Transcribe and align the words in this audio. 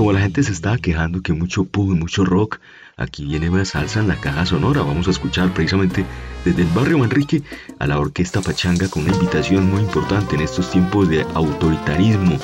Como 0.00 0.14
la 0.14 0.20
gente 0.20 0.42
se 0.42 0.52
estaba 0.52 0.78
quejando 0.78 1.20
que 1.20 1.34
mucho 1.34 1.66
pub, 1.66 1.94
mucho 1.94 2.24
rock, 2.24 2.58
aquí 2.96 3.26
viene 3.26 3.50
más 3.50 3.68
salsa 3.68 4.00
en 4.00 4.08
la 4.08 4.16
caja 4.16 4.46
sonora. 4.46 4.80
Vamos 4.80 5.08
a 5.08 5.10
escuchar 5.10 5.52
precisamente 5.52 6.06
desde 6.42 6.62
el 6.62 6.68
barrio 6.68 6.96
Manrique 6.96 7.42
a 7.78 7.86
la 7.86 7.98
orquesta 7.98 8.40
Pachanga 8.40 8.88
con 8.88 9.02
una 9.02 9.12
invitación 9.12 9.70
muy 9.70 9.82
importante 9.82 10.36
en 10.36 10.40
estos 10.40 10.70
tiempos 10.70 11.06
de 11.10 11.26
autoritarismo, 11.34 12.38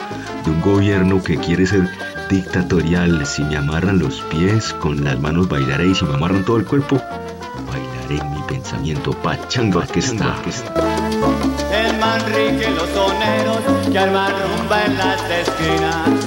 de 0.45 0.51
un 0.51 0.61
gobierno 0.61 1.25
que 1.25 1.39
quiere 1.39 1.65
ser 1.65 1.89
dictatorial. 2.29 3.25
Si 3.25 3.43
me 3.43 3.57
amarran 3.57 4.01
los 4.01 4.21
pies, 4.21 4.75
con 4.75 5.03
las 5.03 5.19
manos 5.19 5.49
bailaré 5.49 5.87
y 5.87 5.95
si 5.95 6.05
me 6.05 6.13
amarran 6.13 6.45
todo 6.45 6.59
el 6.59 6.67
cuerpo, 6.67 7.01
bailaré 7.67 8.23
mi 8.37 8.43
pensamiento. 8.47 9.13
Pachanga 9.13 9.79
Orquesta. 9.79 10.37
El 11.73 11.99
Manrique, 11.99 12.71
los 12.73 12.91
soneros 12.91 13.89
que 13.91 13.99
arman 13.99 14.31
rumba 14.31 14.85
en 14.85 14.99
las 14.99 15.31
esquinas 15.31 16.26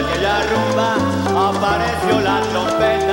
aquella 0.00 0.42
rumba 0.50 0.94
apareció 1.48 2.20
la 2.20 2.40
trompeta. 2.50 3.09